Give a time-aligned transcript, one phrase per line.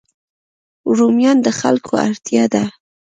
[0.97, 2.63] رومیان د خلکو اړتیا ده